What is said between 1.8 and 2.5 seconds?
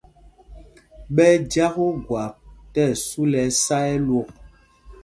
ogwâp